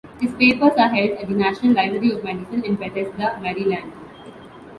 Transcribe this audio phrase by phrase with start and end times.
[0.19, 3.93] His papers are held at the National Library of Medicine in Bethesda, Maryland.